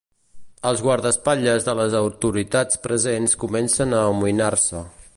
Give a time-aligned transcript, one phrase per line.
[0.69, 4.87] Els guardaespatlles de les autoritats presents comencen a amoïnar-se.